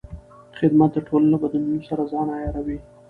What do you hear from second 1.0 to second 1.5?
ټولنې له